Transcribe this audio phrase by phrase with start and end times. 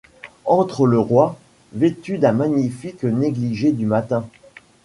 [0.45, 1.37] Entre le Roi,
[1.73, 4.25] vêtu d’un magnifique négligé du matin.